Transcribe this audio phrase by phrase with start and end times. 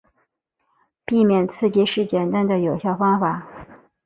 [1.05, 3.45] 避免刺激是简单有效的方法。